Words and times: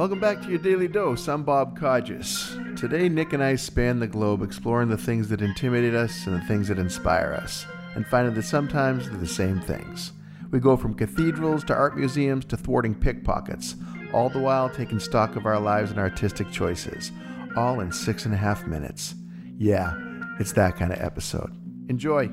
Welcome 0.00 0.18
back 0.18 0.40
to 0.40 0.48
your 0.48 0.58
daily 0.58 0.88
dose. 0.88 1.28
I'm 1.28 1.42
Bob 1.42 1.78
Codges. 1.78 2.56
Today, 2.74 3.10
Nick 3.10 3.34
and 3.34 3.44
I 3.44 3.56
span 3.56 4.00
the 4.00 4.06
globe 4.06 4.40
exploring 4.40 4.88
the 4.88 4.96
things 4.96 5.28
that 5.28 5.42
intimidate 5.42 5.92
us 5.94 6.26
and 6.26 6.40
the 6.40 6.46
things 6.46 6.68
that 6.68 6.78
inspire 6.78 7.38
us, 7.38 7.66
and 7.94 8.06
finding 8.06 8.32
that 8.32 8.44
sometimes 8.44 9.10
they're 9.10 9.18
the 9.18 9.26
same 9.26 9.60
things. 9.60 10.12
We 10.52 10.58
go 10.58 10.74
from 10.78 10.94
cathedrals 10.94 11.64
to 11.64 11.74
art 11.74 11.98
museums 11.98 12.46
to 12.46 12.56
thwarting 12.56 12.94
pickpockets, 12.94 13.74
all 14.14 14.30
the 14.30 14.38
while 14.38 14.70
taking 14.70 15.00
stock 15.00 15.36
of 15.36 15.44
our 15.44 15.60
lives 15.60 15.90
and 15.90 16.00
artistic 16.00 16.50
choices, 16.50 17.12
all 17.54 17.80
in 17.80 17.92
six 17.92 18.24
and 18.24 18.32
a 18.32 18.38
half 18.38 18.66
minutes. 18.66 19.14
Yeah, 19.58 19.92
it's 20.38 20.52
that 20.52 20.76
kind 20.76 20.94
of 20.94 21.00
episode. 21.02 21.54
Enjoy. 21.90 22.30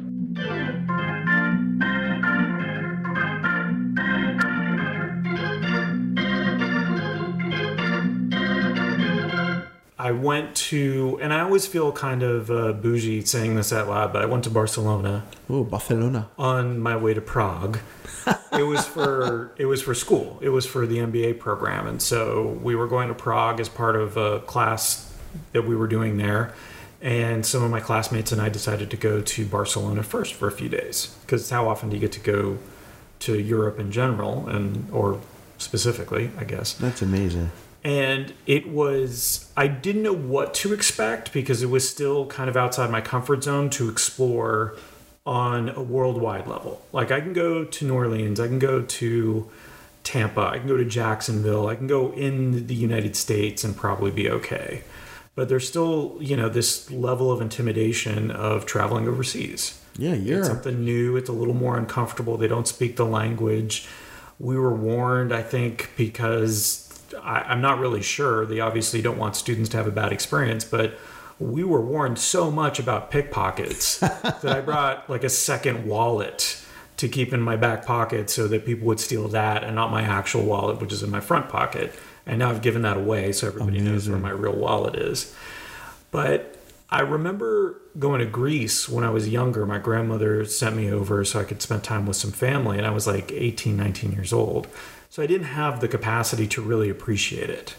I 10.07 10.11
went 10.11 10.55
to, 10.71 11.19
and 11.21 11.33
I 11.33 11.41
always 11.41 11.67
feel 11.67 11.91
kind 11.91 12.23
of 12.23 12.49
uh, 12.49 12.71
bougie 12.71 13.25
saying 13.25 13.55
this 13.55 13.73
out 13.73 13.89
loud, 13.89 14.13
but 14.13 14.21
I 14.21 14.25
went 14.25 14.45
to 14.45 14.49
Barcelona 14.49 15.25
Oh, 15.49 15.65
Barcelona. 15.65 16.29
on 16.37 16.79
my 16.79 16.95
way 16.95 17.13
to 17.13 17.19
Prague. 17.19 17.79
it 18.53 18.63
was 18.63 18.85
for 18.85 19.51
it 19.57 19.65
was 19.65 19.81
for 19.81 19.93
school. 19.93 20.39
It 20.41 20.47
was 20.49 20.65
for 20.65 20.87
the 20.87 20.99
MBA 20.99 21.39
program, 21.39 21.87
and 21.87 22.01
so 22.01 22.57
we 22.63 22.73
were 22.73 22.87
going 22.87 23.09
to 23.09 23.13
Prague 23.13 23.59
as 23.59 23.67
part 23.67 23.97
of 23.97 24.15
a 24.15 24.39
class 24.39 25.13
that 25.51 25.63
we 25.67 25.75
were 25.75 25.87
doing 25.87 26.15
there. 26.17 26.53
And 27.01 27.45
some 27.45 27.61
of 27.61 27.69
my 27.69 27.81
classmates 27.81 28.31
and 28.31 28.41
I 28.41 28.47
decided 28.49 28.89
to 28.91 28.97
go 28.97 29.21
to 29.21 29.45
Barcelona 29.45 30.03
first 30.03 30.33
for 30.35 30.47
a 30.47 30.51
few 30.53 30.69
days 30.69 31.15
because 31.21 31.49
how 31.49 31.67
often 31.67 31.89
do 31.89 31.95
you 31.97 31.99
get 31.99 32.13
to 32.13 32.21
go 32.21 32.57
to 33.19 33.37
Europe 33.37 33.77
in 33.77 33.91
general 33.91 34.47
and 34.47 34.89
or 34.91 35.19
specifically, 35.57 36.31
I 36.39 36.43
guess 36.45 36.73
That's 36.73 37.01
amazing. 37.01 37.51
And 37.83 38.33
it 38.45 38.67
was 38.67 39.51
i 39.55 39.67
didn't 39.67 40.03
know 40.03 40.13
what 40.15 40.53
to 40.53 40.73
expect 40.73 41.31
because 41.31 41.61
it 41.61 41.69
was 41.69 41.87
still 41.89 42.25
kind 42.27 42.49
of 42.49 42.57
outside 42.57 42.89
my 42.89 43.01
comfort 43.01 43.43
zone 43.43 43.69
to 43.69 43.89
explore 43.89 44.75
on 45.25 45.69
a 45.69 45.81
worldwide 45.81 46.47
level 46.47 46.81
like 46.91 47.11
i 47.11 47.19
can 47.21 47.33
go 47.33 47.63
to 47.63 47.85
new 47.85 47.93
orleans 47.93 48.39
i 48.39 48.47
can 48.47 48.59
go 48.59 48.81
to 48.81 49.49
tampa 50.03 50.41
i 50.41 50.57
can 50.57 50.67
go 50.67 50.77
to 50.77 50.85
jacksonville 50.85 51.67
i 51.67 51.75
can 51.75 51.87
go 51.87 52.11
in 52.13 52.67
the 52.67 52.75
united 52.75 53.15
states 53.15 53.63
and 53.63 53.75
probably 53.77 54.09
be 54.11 54.29
okay 54.29 54.83
but 55.35 55.49
there's 55.49 55.67
still 55.67 56.17
you 56.19 56.35
know 56.35 56.49
this 56.49 56.89
level 56.89 57.31
of 57.31 57.41
intimidation 57.41 58.31
of 58.31 58.65
traveling 58.65 59.07
overseas 59.07 59.79
Yeah, 59.97 60.13
yeah. 60.13 60.37
it's 60.39 60.47
something 60.47 60.83
new. 60.83 61.15
It's 61.17 61.29
a 61.29 61.33
little 61.33 61.53
more 61.53 61.77
uncomfortable. 61.77 62.37
They 62.37 62.47
don't 62.47 62.67
speak 62.67 62.95
the 62.95 63.05
language. 63.05 63.87
We 64.39 64.55
were 64.57 64.73
warned, 64.75 65.33
I 65.33 65.41
think, 65.41 65.89
because 65.97 66.86
I, 67.21 67.41
I'm 67.41 67.61
not 67.61 67.79
really 67.79 68.01
sure. 68.01 68.45
They 68.45 68.59
obviously 68.59 69.01
don't 69.01 69.17
want 69.17 69.35
students 69.35 69.69
to 69.69 69.77
have 69.77 69.87
a 69.87 69.91
bad 69.91 70.11
experience, 70.11 70.65
but 70.65 70.97
we 71.39 71.63
were 71.63 71.81
warned 71.81 72.17
so 72.19 72.49
much 72.49 72.79
about 72.79 73.11
pickpockets 73.11 73.97
that 73.99 74.45
I 74.45 74.61
brought 74.61 75.09
like 75.09 75.23
a 75.23 75.29
second 75.29 75.85
wallet 75.85 76.63
to 76.97 77.07
keep 77.07 77.31
in 77.31 77.41
my 77.41 77.55
back 77.55 77.85
pocket 77.85 78.29
so 78.29 78.47
that 78.47 78.65
people 78.65 78.87
would 78.87 78.99
steal 78.99 79.27
that 79.27 79.63
and 79.63 79.75
not 79.75 79.91
my 79.91 80.01
actual 80.01 80.43
wallet, 80.43 80.81
which 80.81 80.91
is 80.91 81.03
in 81.03 81.11
my 81.11 81.19
front 81.19 81.47
pocket. 81.47 81.93
And 82.25 82.39
now 82.39 82.49
I've 82.49 82.61
given 82.61 82.81
that 82.81 82.97
away 82.97 83.31
so 83.31 83.47
everybody 83.47 83.79
knows 83.79 84.09
where 84.09 84.17
my 84.17 84.31
real 84.31 84.55
wallet 84.55 84.95
is. 84.95 85.33
But 86.09 86.56
I 86.89 87.01
remember 87.01 87.81
going 87.99 88.19
to 88.19 88.25
Greece 88.25 88.87
when 88.87 89.03
I 89.03 89.09
was 89.09 89.27
younger. 89.27 89.65
My 89.65 89.79
grandmother 89.79 90.45
sent 90.45 90.75
me 90.75 90.89
over 90.91 91.25
so 91.25 91.39
I 91.39 91.43
could 91.43 91.61
spend 91.61 91.83
time 91.83 92.05
with 92.05 92.15
some 92.15 92.31
family, 92.31 92.77
and 92.77 92.87
I 92.87 92.91
was 92.91 93.05
like 93.05 93.31
18, 93.31 93.75
19 93.75 94.13
years 94.13 94.31
old. 94.31 94.67
So 95.09 95.21
I 95.21 95.27
didn't 95.27 95.47
have 95.47 95.81
the 95.81 95.87
capacity 95.87 96.47
to 96.47 96.61
really 96.61 96.89
appreciate 96.89 97.49
it. 97.49 97.75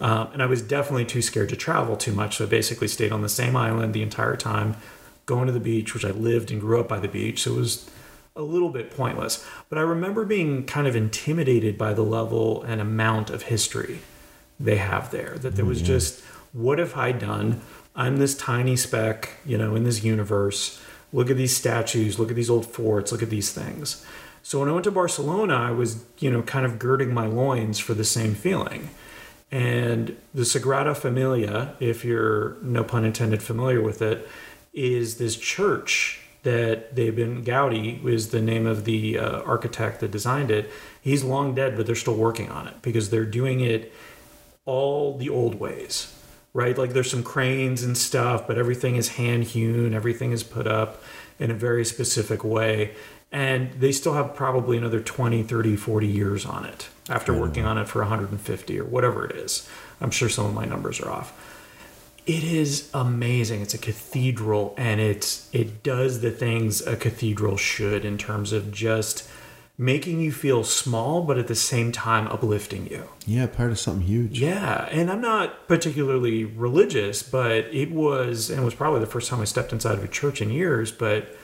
Um, 0.00 0.28
and 0.32 0.42
I 0.42 0.46
was 0.46 0.60
definitely 0.60 1.04
too 1.04 1.22
scared 1.22 1.48
to 1.50 1.56
travel 1.56 1.96
too 1.96 2.12
much. 2.12 2.36
So 2.36 2.44
I 2.44 2.48
basically 2.48 2.88
stayed 2.88 3.12
on 3.12 3.22
the 3.22 3.28
same 3.28 3.56
island 3.56 3.94
the 3.94 4.02
entire 4.02 4.36
time, 4.36 4.76
going 5.26 5.46
to 5.46 5.52
the 5.52 5.60
beach, 5.60 5.94
which 5.94 6.04
I 6.04 6.10
lived 6.10 6.50
and 6.50 6.60
grew 6.60 6.80
up 6.80 6.88
by 6.88 6.98
the 6.98 7.08
beach. 7.08 7.42
So 7.42 7.52
it 7.52 7.56
was 7.56 7.88
a 8.34 8.42
little 8.42 8.70
bit 8.70 8.90
pointless. 8.90 9.46
But 9.68 9.78
I 9.78 9.82
remember 9.82 10.24
being 10.24 10.66
kind 10.66 10.86
of 10.86 10.96
intimidated 10.96 11.78
by 11.78 11.94
the 11.94 12.02
level 12.02 12.62
and 12.64 12.80
amount 12.80 13.30
of 13.30 13.44
history 13.44 14.00
they 14.58 14.76
have 14.76 15.10
there. 15.10 15.36
That 15.38 15.54
there 15.54 15.64
was 15.64 15.80
just, 15.82 16.20
what 16.52 16.78
have 16.78 16.96
I 16.96 17.12
done? 17.12 17.60
I'm 17.94 18.16
this 18.16 18.34
tiny 18.36 18.76
speck, 18.76 19.34
you 19.44 19.58
know, 19.58 19.74
in 19.74 19.84
this 19.84 20.02
universe. 20.02 20.80
Look 21.12 21.30
at 21.30 21.36
these 21.36 21.54
statues, 21.56 22.18
look 22.18 22.30
at 22.30 22.36
these 22.36 22.48
old 22.50 22.66
forts, 22.66 23.12
look 23.12 23.22
at 23.22 23.30
these 23.30 23.52
things. 23.52 24.04
So 24.42 24.60
when 24.60 24.68
I 24.68 24.72
went 24.72 24.84
to 24.84 24.90
Barcelona, 24.90 25.54
I 25.54 25.70
was, 25.70 26.04
you 26.18 26.30
know, 26.30 26.42
kind 26.42 26.66
of 26.66 26.78
girding 26.78 27.12
my 27.12 27.26
loins 27.26 27.78
for 27.78 27.94
the 27.94 28.04
same 28.04 28.34
feeling. 28.34 28.90
And 29.50 30.16
the 30.32 30.42
Sagrada 30.42 30.96
Familia, 30.96 31.76
if 31.78 32.04
you're 32.04 32.56
no 32.62 32.82
pun 32.82 33.04
intended 33.04 33.42
familiar 33.42 33.82
with 33.82 34.00
it, 34.00 34.26
is 34.72 35.18
this 35.18 35.36
church 35.36 36.20
that 36.42 36.96
they've 36.96 37.14
been 37.14 37.44
Gaudi 37.44 38.04
is 38.04 38.30
the 38.30 38.40
name 38.40 38.66
of 38.66 38.84
the 38.84 39.18
uh, 39.18 39.42
architect 39.42 40.00
that 40.00 40.10
designed 40.10 40.50
it. 40.50 40.70
He's 41.00 41.22
long 41.22 41.54
dead, 41.54 41.76
but 41.76 41.86
they're 41.86 41.94
still 41.94 42.16
working 42.16 42.50
on 42.50 42.66
it 42.66 42.74
because 42.82 43.10
they're 43.10 43.26
doing 43.26 43.60
it 43.60 43.92
all 44.64 45.18
the 45.18 45.28
old 45.28 45.56
ways, 45.56 46.16
right? 46.54 46.76
Like 46.76 46.92
there's 46.92 47.10
some 47.10 47.22
cranes 47.22 47.82
and 47.82 47.96
stuff, 47.96 48.46
but 48.46 48.58
everything 48.58 48.96
is 48.96 49.10
hand 49.10 49.44
hewn, 49.44 49.94
everything 49.94 50.32
is 50.32 50.42
put 50.42 50.66
up 50.66 51.02
in 51.38 51.50
a 51.50 51.54
very 51.54 51.84
specific 51.84 52.44
way. 52.44 52.94
And 53.30 53.72
they 53.72 53.92
still 53.92 54.12
have 54.12 54.34
probably 54.34 54.76
another 54.76 55.00
20, 55.00 55.42
30, 55.42 55.76
40 55.76 56.06
years 56.06 56.44
on 56.44 56.66
it 56.66 56.88
after 57.08 57.32
mm-hmm. 57.32 57.40
working 57.40 57.64
on 57.64 57.78
it 57.78 57.88
for 57.88 58.00
150 58.00 58.78
or 58.78 58.84
whatever 58.84 59.24
it 59.24 59.36
is. 59.36 59.68
I'm 60.00 60.10
sure 60.10 60.28
some 60.28 60.44
of 60.44 60.54
my 60.54 60.66
numbers 60.66 61.00
are 61.00 61.10
off. 61.10 61.32
It 62.26 62.44
is 62.44 62.90
amazing. 62.92 63.62
It's 63.62 63.74
a 63.74 63.78
cathedral 63.78 64.74
and 64.76 65.00
it's 65.00 65.48
it 65.52 65.82
does 65.82 66.20
the 66.20 66.30
things 66.30 66.86
a 66.86 66.94
cathedral 66.94 67.56
should 67.56 68.04
in 68.04 68.16
terms 68.16 68.52
of 68.52 68.70
just 68.70 69.28
making 69.82 70.20
you 70.20 70.30
feel 70.30 70.62
small 70.62 71.22
but 71.22 71.36
at 71.36 71.48
the 71.48 71.54
same 71.56 71.90
time 71.90 72.28
uplifting 72.28 72.86
you. 72.86 73.08
Yeah, 73.26 73.46
part 73.46 73.72
of 73.72 73.80
something 73.80 74.06
huge. 74.06 74.40
Yeah, 74.40 74.88
and 74.92 75.10
I'm 75.10 75.20
not 75.20 75.66
particularly 75.66 76.44
religious, 76.44 77.22
but 77.22 77.64
it 77.72 77.90
was, 77.90 78.48
and 78.48 78.60
it 78.60 78.64
was 78.64 78.74
probably 78.74 79.00
the 79.00 79.06
first 79.06 79.28
time 79.28 79.40
I 79.40 79.44
stepped 79.44 79.72
inside 79.72 79.98
of 79.98 80.04
a 80.04 80.08
church 80.08 80.40
in 80.40 80.50
years, 80.50 80.92
but 80.92 81.36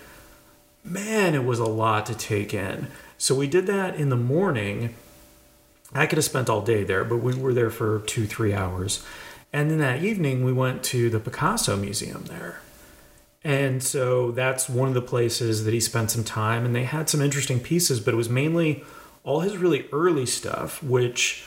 man, 0.84 1.34
it 1.34 1.44
was 1.44 1.58
a 1.58 1.66
lot 1.66 2.06
to 2.06 2.14
take 2.14 2.54
in. 2.54 2.86
So 3.18 3.34
we 3.34 3.48
did 3.48 3.66
that 3.66 3.96
in 3.96 4.08
the 4.08 4.16
morning. 4.16 4.94
I 5.92 6.06
could 6.06 6.18
have 6.18 6.24
spent 6.24 6.48
all 6.48 6.62
day 6.62 6.84
there, 6.84 7.04
but 7.04 7.16
we 7.16 7.34
were 7.34 7.52
there 7.52 7.70
for 7.70 8.00
two, 8.00 8.26
three 8.26 8.54
hours. 8.54 9.04
And 9.52 9.70
then 9.70 9.78
that 9.78 10.04
evening, 10.04 10.44
we 10.44 10.52
went 10.52 10.84
to 10.84 11.10
the 11.10 11.18
Picasso 11.18 11.76
Museum 11.76 12.24
there. 12.28 12.60
And 13.44 13.82
so 13.82 14.32
that's 14.32 14.68
one 14.68 14.88
of 14.88 14.94
the 14.94 15.02
places 15.02 15.64
that 15.64 15.72
he 15.72 15.80
spent 15.80 16.10
some 16.10 16.24
time, 16.24 16.64
and 16.64 16.74
they 16.74 16.84
had 16.84 17.08
some 17.08 17.20
interesting 17.20 17.60
pieces, 17.60 18.00
but 18.00 18.14
it 18.14 18.16
was 18.16 18.28
mainly 18.28 18.84
all 19.22 19.40
his 19.40 19.56
really 19.56 19.86
early 19.92 20.26
stuff, 20.26 20.82
which 20.82 21.44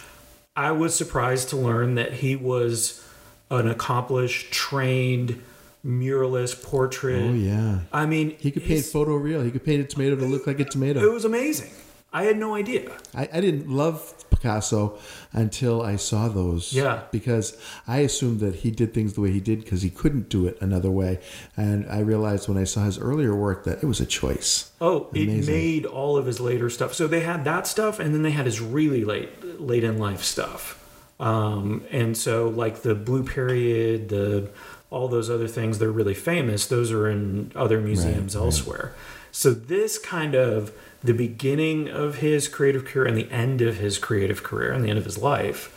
I 0.56 0.72
was 0.72 0.96
surprised 0.96 1.50
to 1.50 1.58
learn 1.58 1.96
that 1.96 2.14
he 2.14 2.36
was 2.36 3.06
an 3.50 3.68
accomplished, 3.68 4.52
trained 4.52 5.42
muralist, 5.86 6.64
portrait. 6.64 7.22
Oh 7.22 7.34
yeah. 7.34 7.80
I 7.92 8.06
mean, 8.06 8.38
He 8.40 8.52
could 8.52 8.64
paint 8.64 8.86
photo 8.86 9.18
photoreal. 9.18 9.44
He 9.44 9.52
could 9.52 9.66
paint 9.66 9.82
a 9.82 9.86
tomato 9.86 10.16
to 10.16 10.26
look 10.26 10.48
like 10.48 10.60
a 10.60 10.66
tomato. 10.66 11.02
It 11.02 11.12
was 11.12 11.26
amazing. 11.26 11.72
I 12.14 12.24
had 12.24 12.38
no 12.38 12.56
idea. 12.56 12.92
I, 13.16 13.30
I 13.32 13.42
didn't 13.42 13.70
love 13.70 14.14
Picasso 14.30 14.98
until 15.32 15.82
I 15.82 15.96
saw 15.96 16.28
those. 16.28 16.74
Yeah. 16.74 17.04
Because 17.12 17.58
I 17.88 18.00
assumed 18.00 18.40
that 18.42 18.56
he 18.56 18.72
did 18.72 18.94
things 18.94 19.14
the 19.14 19.22
way 19.22 19.32
he 19.32 19.40
did 19.40 19.64
because 19.64 19.82
he 19.82 19.90
couldn't 19.90 20.28
do 20.28 20.46
it 20.46 20.58
another 20.62 20.92
way. 20.92 21.20
And 21.56 21.90
I 21.90 22.00
realized 22.00 22.50
when 22.50 22.58
I 22.58 22.66
saw 22.66 22.86
his 22.86 23.00
earlier 23.00 23.36
work 23.36 23.64
that 23.64 23.82
it 23.82 23.86
was 23.86 24.02
a 24.02 24.06
choice. 24.06 24.72
Oh, 24.82 25.08
it 25.14 25.46
made 25.46 25.86
all 25.86 26.18
of 26.18 26.26
his 26.26 26.40
later 26.40 26.70
stuff. 26.70 26.94
So 26.94 27.08
they 27.08 27.22
had 27.22 27.46
that 27.46 27.68
stuff, 27.68 28.00
and 28.00 28.14
then 28.14 28.24
they 28.24 28.32
had 28.32 28.46
his 28.46 28.60
really 28.60 29.06
late, 29.06 29.62
late 29.62 29.84
in 29.84 29.98
life 29.98 30.24
stuff. 30.24 30.78
Um, 31.20 31.86
and 31.92 32.18
so, 32.18 32.50
like 32.50 32.82
the 32.82 32.96
Blue 32.96 33.24
Period, 33.24 34.10
the 34.10 34.50
all 34.92 35.08
those 35.08 35.30
other 35.30 35.48
things, 35.48 35.80
they're 35.80 35.90
really 35.90 36.14
famous. 36.14 36.68
Those 36.68 36.92
are 36.92 37.10
in 37.10 37.52
other 37.56 37.82
museums 37.82 38.36
right. 38.36 38.44
elsewhere. 38.44 38.94
So 39.32 39.52
this 39.52 39.98
kind 39.98 40.36
of 40.36 40.72
the 41.04 41.14
beginning 41.14 41.90
of 41.90 42.18
his 42.18 42.48
creative 42.48 42.86
career 42.86 43.06
and 43.06 43.18
the 43.18 43.32
end 43.32 43.62
of 43.62 43.78
his 43.78 43.98
creative 43.98 44.44
career 44.44 44.72
and 44.72 44.84
the 44.84 44.90
end 44.90 45.00
of 45.00 45.06
his 45.06 45.18
life 45.18 45.76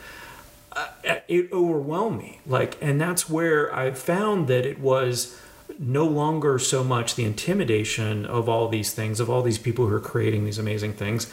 uh, 0.73 0.87
it 1.27 1.51
overwhelmed 1.51 2.19
me 2.19 2.39
like 2.45 2.77
and 2.81 2.99
that's 2.99 3.29
where 3.29 3.73
i 3.75 3.91
found 3.91 4.47
that 4.47 4.65
it 4.65 4.79
was 4.79 5.39
no 5.79 6.05
longer 6.05 6.59
so 6.59 6.83
much 6.83 7.15
the 7.15 7.23
intimidation 7.23 8.25
of 8.25 8.47
all 8.47 8.67
these 8.67 8.93
things 8.93 9.19
of 9.19 9.29
all 9.29 9.41
these 9.41 9.57
people 9.57 9.87
who 9.87 9.95
are 9.95 9.99
creating 9.99 10.45
these 10.45 10.59
amazing 10.59 10.93
things 10.93 11.31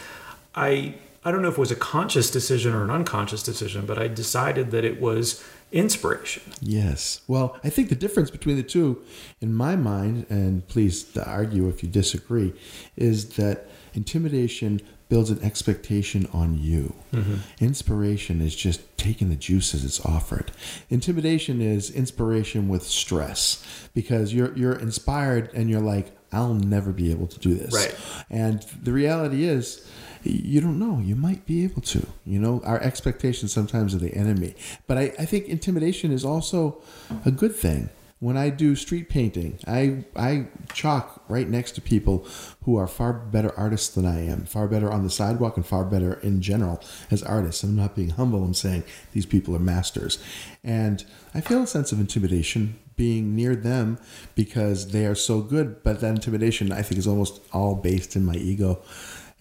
i 0.55 0.94
i 1.25 1.31
don't 1.31 1.43
know 1.43 1.49
if 1.49 1.55
it 1.55 1.61
was 1.61 1.70
a 1.70 1.76
conscious 1.76 2.31
decision 2.31 2.73
or 2.73 2.84
an 2.84 2.90
unconscious 2.90 3.43
decision 3.43 3.84
but 3.84 3.99
i 3.99 4.08
decided 4.08 4.70
that 4.70 4.84
it 4.84 5.00
was 5.00 5.44
inspiration 5.72 6.42
Yes. 6.60 7.22
Well, 7.26 7.58
I 7.64 7.70
think 7.70 7.88
the 7.88 7.96
difference 7.96 8.30
between 8.30 8.56
the 8.56 8.62
two, 8.62 9.02
in 9.40 9.52
my 9.52 9.74
mind, 9.76 10.26
and 10.30 10.66
please 10.69 11.16
argue 11.16 11.69
if 11.69 11.82
you 11.82 11.88
disagree, 11.88 12.54
is 12.96 13.30
that 13.30 13.66
intimidation 13.94 14.80
builds 15.08 15.28
an 15.28 15.42
expectation 15.42 16.26
on 16.32 16.56
you. 16.56 16.94
Mm-hmm. 17.12 17.34
Inspiration 17.62 18.40
is 18.40 18.54
just 18.56 18.80
taking 18.96 19.28
the 19.28 19.36
juice 19.36 19.74
as 19.74 19.84
it's 19.84 20.00
offered. 20.06 20.52
Intimidation 20.88 21.60
is 21.60 21.90
inspiration 21.90 22.69
with 22.69 22.84
stress 22.84 23.88
because 23.92 24.32
you're 24.32 24.56
you're 24.56 24.78
inspired 24.78 25.52
and 25.52 25.69
you're 25.69 25.80
like, 25.80 26.16
I'll 26.32 26.54
never 26.54 26.92
be 26.92 27.10
able 27.10 27.26
to 27.26 27.38
do 27.38 27.54
this. 27.54 27.74
Right. 27.74 27.94
And 28.30 28.62
the 28.82 28.92
reality 28.92 29.44
is, 29.44 29.86
you 30.24 30.60
don't 30.60 30.78
know. 30.78 31.00
You 31.00 31.16
might 31.16 31.46
be 31.46 31.64
able 31.64 31.82
to. 31.82 32.06
You 32.24 32.38
know, 32.38 32.60
our 32.64 32.80
expectations 32.80 33.52
sometimes 33.52 33.94
are 33.94 33.98
the 33.98 34.14
enemy. 34.14 34.54
But 34.86 34.98
I, 34.98 35.02
I 35.19 35.24
think 35.24 35.46
intimidation 35.46 36.12
is 36.12 36.24
also 36.24 36.80
a 37.24 37.30
good 37.30 37.54
thing. 37.54 37.90
When 38.20 38.36
I 38.36 38.50
do 38.50 38.76
street 38.76 39.08
painting, 39.08 39.58
I 39.66 40.04
I 40.14 40.46
chalk 40.72 41.24
right 41.28 41.48
next 41.48 41.72
to 41.72 41.80
people 41.80 42.24
who 42.62 42.76
are 42.76 42.86
far 42.86 43.12
better 43.12 43.52
artists 43.58 43.92
than 43.92 44.06
I 44.06 44.24
am, 44.24 44.44
far 44.44 44.69
better 44.69 44.92
on 44.92 45.02
the 45.02 45.10
sidewalk 45.10 45.56
and 45.56 45.66
far 45.66 45.84
better 45.84 46.14
in 46.20 46.40
general 46.40 46.80
as 47.10 47.24
artists. 47.24 47.64
I'm 47.64 47.74
not 47.74 47.96
being 47.96 48.10
humble. 48.10 48.44
I'm 48.44 48.54
saying 48.54 48.84
these 49.12 49.26
people 49.26 49.56
are 49.56 49.58
masters, 49.58 50.22
and 50.62 51.04
I 51.34 51.40
feel 51.40 51.64
a 51.64 51.66
sense 51.66 51.90
of 51.90 51.98
intimidation 51.98 52.78
being 52.94 53.34
near 53.34 53.56
them 53.56 53.98
because 54.36 54.92
they 54.92 55.04
are 55.04 55.16
so 55.16 55.40
good. 55.40 55.82
But 55.82 56.00
that 56.00 56.14
intimidation, 56.14 56.70
I 56.70 56.82
think, 56.82 57.00
is 57.00 57.08
almost 57.08 57.40
all 57.52 57.74
based 57.74 58.14
in 58.14 58.24
my 58.24 58.34
ego 58.34 58.80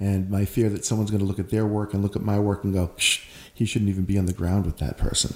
and 0.02 0.30
my 0.32 0.46
fear 0.46 0.68
that 0.70 0.84
someone's 0.84 1.12
going 1.12 1.20
to 1.22 1.26
look 1.28 1.38
at 1.40 1.50
their 1.50 1.66
work 1.68 1.94
and 1.94 2.02
look 2.02 2.16
at 2.16 2.24
my 2.24 2.40
work 2.40 2.64
and 2.64 2.74
go, 2.74 2.92
Shh, 2.98 3.20
he 3.54 3.66
shouldn't 3.66 3.90
even 3.90 4.04
be 4.04 4.18
on 4.18 4.26
the 4.26 4.34
ground 4.34 4.66
with 4.66 4.78
that 4.78 4.98
person. 4.98 5.36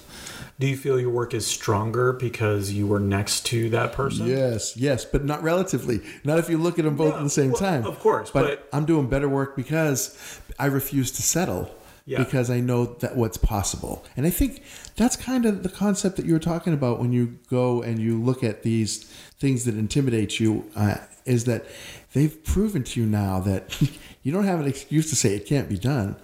Do 0.60 0.66
you 0.68 0.76
feel 0.76 1.00
your 1.00 1.12
work 1.12 1.34
is 1.36 1.46
stronger 1.46 2.14
because 2.14 2.72
you 2.74 2.88
were 2.88 3.00
next 3.00 3.46
to 3.48 3.70
that 3.70 3.94
person? 3.94 4.26
Yes, 4.26 4.76
yes, 4.76 5.06
but 5.06 5.24
not 5.24 5.44
relatively. 5.44 6.02
Not 6.24 6.40
if 6.40 6.50
you 6.50 6.58
look 6.58 6.80
at 6.80 6.86
them 6.86 6.96
both 6.96 7.14
Yeah, 7.14 7.20
at 7.20 7.24
the 7.24 7.30
same 7.30 7.52
well, 7.52 7.60
time. 7.60 7.86
of 7.86 8.00
course, 8.00 8.32
but, 8.32 8.44
but- 8.44 8.70
I'm 8.76 8.86
doing 8.86 9.08
better 9.08 9.30
work 9.30 9.56
because 9.56 10.18
I 10.58 10.66
refuse 10.66 11.12
to 11.12 11.22
settle. 11.22 11.70
Yeah. 12.08 12.20
Because 12.20 12.52
I 12.52 12.60
know 12.60 12.86
that 12.86 13.16
what's 13.16 13.38
possible, 13.38 14.06
and 14.16 14.28
I 14.28 14.30
think 14.30 14.62
that's 14.96 15.16
kind 15.16 15.44
of 15.44 15.64
the 15.64 15.70
concept 15.70 16.18
that 16.18 16.26
you 16.28 16.34
were 16.34 16.40
talking 16.40 16.72
about 16.72 17.00
when 17.00 17.12
you 17.12 17.40
go 17.50 17.82
and 17.82 17.98
you 17.98 18.22
look 18.22 18.44
at 18.44 18.62
these 18.62 19.06
things 19.40 19.66
that 19.66 19.74
intimidate 19.74 20.40
you. 20.40 20.70
Uh, 20.76 20.98
is 21.26 21.46
that 21.46 21.66
they've 22.14 22.44
proven 22.44 22.84
to 22.84 23.00
you 23.00 23.06
now 23.06 23.40
that 23.40 23.82
you 24.24 24.32
don't 24.32 24.46
have 24.46 24.60
an 24.60 24.68
excuse 24.68 25.10
to 25.10 25.16
say 25.16 25.36
it 25.36 25.46
can't 25.46 25.68
be 25.68 25.78
done. 25.78 26.16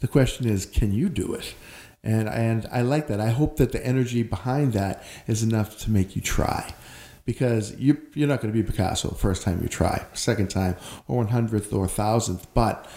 The 0.00 0.08
question 0.08 0.46
is, 0.46 0.66
can 0.66 0.92
you 0.92 1.08
do 1.08 1.34
it? 1.34 1.54
And 2.02 2.28
and 2.28 2.66
I 2.72 2.80
like 2.82 3.08
that. 3.08 3.20
I 3.20 3.30
hope 3.30 3.56
that 3.56 3.72
the 3.72 3.84
energy 3.84 4.22
behind 4.22 4.72
that 4.72 5.04
is 5.26 5.42
enough 5.42 5.78
to 5.80 5.90
make 5.90 6.16
you 6.16 6.22
try. 6.22 6.72
Because 7.26 7.76
you 7.76 8.00
you're 8.14 8.28
not 8.28 8.40
going 8.40 8.52
to 8.52 8.62
be 8.62 8.66
Picasso 8.66 9.08
the 9.08 9.14
first 9.14 9.42
time 9.42 9.60
you 9.62 9.68
try, 9.68 10.06
second 10.14 10.48
time, 10.48 10.76
or 11.06 11.18
one 11.18 11.28
hundredth 11.28 11.72
or 11.72 11.86
thousandth, 11.86 12.46
but 12.54 12.88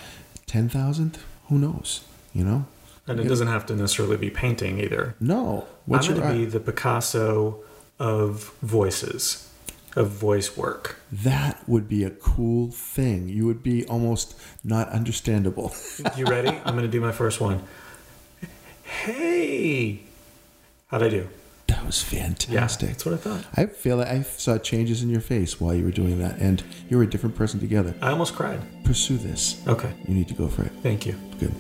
ten 0.45 0.69
thousandth, 0.69 1.23
who 1.49 1.57
knows? 1.57 2.05
You 2.33 2.43
know? 2.43 2.65
And 3.07 3.19
it 3.19 3.25
doesn't 3.27 3.47
have 3.47 3.65
to 3.67 3.75
necessarily 3.75 4.17
be 4.17 4.29
painting 4.29 4.79
either. 4.79 5.15
No. 5.19 5.67
What's 5.85 6.07
I'm 6.07 6.15
going 6.17 6.31
to 6.31 6.37
be 6.39 6.45
the 6.45 6.59
Picasso 6.61 7.61
of 7.99 8.53
voices, 8.61 9.49
of 9.95 10.07
voice 10.09 10.55
work. 10.57 10.97
that 11.11 11.61
would 11.67 11.87
be 11.89 12.03
a 12.05 12.09
cool 12.09 12.71
thing. 12.71 13.27
You 13.29 13.45
would 13.45 13.61
be 13.61 13.85
almost 13.85 14.35
not 14.63 14.89
understandable. 14.89 15.73
You 16.17 16.25
ready? 16.25 16.49
I'm 16.49 16.75
going 16.75 16.85
to 16.85 16.87
do 16.87 17.01
my 17.01 17.11
first 17.11 17.39
one. 17.41 17.61
Hey! 18.83 20.01
How'd 20.87 21.03
I 21.03 21.09
do? 21.09 21.27
That 21.67 21.85
was 21.85 22.11
Yeah, 22.13 22.23
fantastic. 22.27 22.89
that's 22.89 23.05
what 23.05 23.13
I 23.15 23.17
thought. 23.17 23.45
I 23.55 23.65
feel 23.67 23.97
like 23.97 24.07
I 24.07 24.21
saw 24.21 24.57
changes 24.57 25.01
in 25.01 25.09
your 25.09 25.21
face 25.21 25.59
while 25.59 25.73
you 25.73 25.83
were 25.83 25.91
doing 25.91 26.19
that, 26.19 26.37
and 26.39 26.63
you 26.89 26.97
were 26.97 27.03
a 27.03 27.09
different 27.09 27.35
person 27.35 27.59
together. 27.59 27.95
I 28.01 28.09
almost 28.11 28.35
cried. 28.35 28.59
Pursue 28.83 29.17
this. 29.17 29.61
Okay, 29.67 29.91
You 30.07 30.13
need 30.13 30.27
to 30.27 30.33
go 30.33 30.47
for 30.47 30.63
it. 30.63 30.71
thank 30.81 31.05
you. 31.05 31.15
Good. 31.39 31.53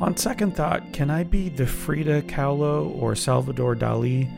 On 0.00 0.16
second 0.16 0.56
thought, 0.56 0.92
can 0.92 1.10
I 1.10 1.22
be 1.22 1.48
the 1.48 1.66
Frida 1.66 2.22
Kahlo 2.22 2.94
or 3.00 3.14
Salvador 3.14 3.76
Dali 3.76 4.28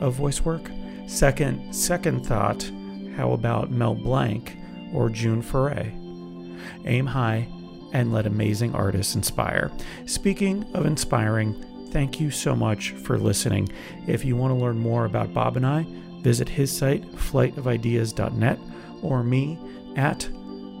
of 0.00 0.14
voice 0.14 0.42
work? 0.42 0.70
Second, 1.06 1.74
second 1.74 2.26
thought, 2.26 2.70
how 3.16 3.32
about 3.32 3.70
Mel 3.70 3.94
Blanc 3.94 4.56
or 4.92 5.08
June 5.08 5.40
Foray? 5.40 5.92
Aim 6.84 7.06
high 7.06 7.48
and 7.92 8.12
let 8.12 8.26
amazing 8.26 8.74
artists 8.74 9.14
inspire. 9.14 9.70
Speaking 10.04 10.64
of 10.74 10.84
inspiring, 10.84 11.54
thank 11.92 12.20
you 12.20 12.30
so 12.30 12.54
much 12.54 12.90
for 12.90 13.18
listening. 13.18 13.70
If 14.06 14.24
you 14.24 14.36
want 14.36 14.50
to 14.52 14.62
learn 14.62 14.78
more 14.78 15.06
about 15.06 15.32
Bob 15.32 15.56
and 15.56 15.66
I, 15.66 15.86
visit 16.20 16.48
his 16.48 16.76
site, 16.76 17.04
flightofideas.net, 17.12 18.58
or 19.02 19.22
me 19.22 19.58
at 19.96 20.28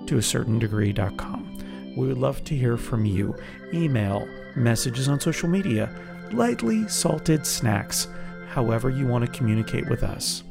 toacertaindegree.com. 0.06 1.55
We 1.96 2.06
would 2.06 2.18
love 2.18 2.44
to 2.44 2.54
hear 2.54 2.76
from 2.76 3.04
you. 3.04 3.34
Email, 3.72 4.28
messages 4.54 5.08
on 5.08 5.18
social 5.18 5.48
media, 5.48 5.90
lightly 6.32 6.86
salted 6.88 7.46
snacks, 7.46 8.08
however 8.48 8.90
you 8.90 9.06
want 9.06 9.24
to 9.24 9.38
communicate 9.38 9.88
with 9.88 10.02
us. 10.02 10.42